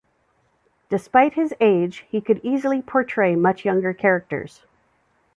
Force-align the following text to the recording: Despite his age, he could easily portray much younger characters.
Despite 0.89 1.33
his 1.35 1.53
age, 1.59 2.07
he 2.09 2.21
could 2.21 2.39
easily 2.43 2.81
portray 2.81 3.35
much 3.35 3.63
younger 3.63 3.93
characters. 3.93 4.65